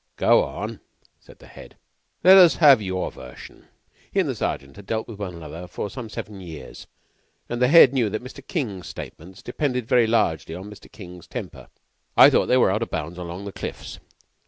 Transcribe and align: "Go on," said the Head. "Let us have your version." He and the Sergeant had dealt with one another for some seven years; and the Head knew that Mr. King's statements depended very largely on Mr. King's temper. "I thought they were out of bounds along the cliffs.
"Go 0.15 0.43
on," 0.43 0.79
said 1.19 1.37
the 1.37 1.45
Head. 1.45 1.77
"Let 2.23 2.35
us 2.35 2.55
have 2.55 2.81
your 2.81 3.11
version." 3.11 3.67
He 4.11 4.19
and 4.19 4.27
the 4.27 4.33
Sergeant 4.33 4.75
had 4.77 4.87
dealt 4.87 5.07
with 5.07 5.19
one 5.19 5.35
another 5.35 5.67
for 5.67 5.91
some 5.91 6.09
seven 6.09 6.41
years; 6.41 6.87
and 7.47 7.61
the 7.61 7.67
Head 7.67 7.93
knew 7.93 8.09
that 8.09 8.23
Mr. 8.23 8.41
King's 8.47 8.87
statements 8.87 9.43
depended 9.43 9.87
very 9.87 10.07
largely 10.07 10.55
on 10.55 10.71
Mr. 10.71 10.91
King's 10.91 11.27
temper. 11.27 11.67
"I 12.17 12.31
thought 12.31 12.47
they 12.47 12.57
were 12.57 12.71
out 12.71 12.81
of 12.81 12.89
bounds 12.89 13.19
along 13.19 13.45
the 13.45 13.51
cliffs. 13.51 13.99